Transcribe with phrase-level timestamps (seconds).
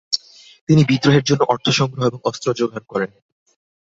[0.69, 3.11] তিনি বিদ্রোহের জন্য অর্থ সংগ্রহ এবং অস্ত্র যোগাড় করেন।